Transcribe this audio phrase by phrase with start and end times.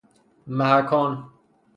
[0.47, 1.29] محکان